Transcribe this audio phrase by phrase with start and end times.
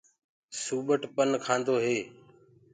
[0.61, 1.97] سوپٽ پن کآندو هي۔